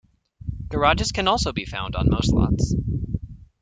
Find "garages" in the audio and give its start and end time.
0.69-1.11